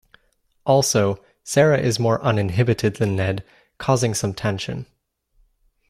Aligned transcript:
Also, 0.65 1.23
Sara 1.43 1.77
is 1.77 1.99
more 1.99 2.19
uninhibited 2.23 2.95
than 2.95 3.15
Ned, 3.15 3.43
causing 3.77 4.15
some 4.15 4.33
tension. 4.33 4.87